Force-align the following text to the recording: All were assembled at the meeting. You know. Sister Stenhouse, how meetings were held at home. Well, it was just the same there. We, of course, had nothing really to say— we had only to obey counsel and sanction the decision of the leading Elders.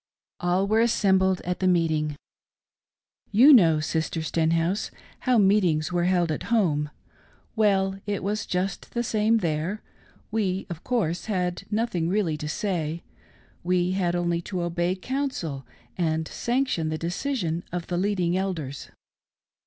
All 0.39 0.65
were 0.65 0.81
assembled 0.81 1.41
at 1.41 1.59
the 1.59 1.67
meeting. 1.67 2.15
You 3.31 3.53
know. 3.53 3.79
Sister 3.79 4.23
Stenhouse, 4.23 4.89
how 5.29 5.37
meetings 5.37 5.91
were 5.91 6.05
held 6.05 6.31
at 6.31 6.49
home. 6.49 6.89
Well, 7.55 7.99
it 8.07 8.23
was 8.23 8.47
just 8.47 8.95
the 8.95 9.03
same 9.03 9.37
there. 9.45 9.83
We, 10.31 10.65
of 10.71 10.83
course, 10.83 11.25
had 11.25 11.65
nothing 11.69 12.09
really 12.09 12.35
to 12.37 12.49
say— 12.49 13.03
we 13.63 13.91
had 13.91 14.15
only 14.15 14.41
to 14.41 14.63
obey 14.63 14.95
counsel 14.95 15.67
and 15.99 16.27
sanction 16.27 16.89
the 16.89 16.97
decision 16.97 17.63
of 17.71 17.85
the 17.85 17.97
leading 17.99 18.35
Elders. 18.35 18.89